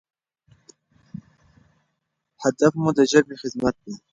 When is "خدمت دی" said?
3.41-3.93